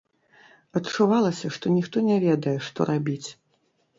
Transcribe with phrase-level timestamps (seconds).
[0.79, 3.29] Адчувалася, што ніхто не ведае, што рабіць.